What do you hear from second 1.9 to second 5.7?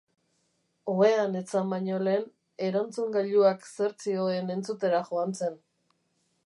lehen, erantzungailuak zer zioen entzutera joan zen.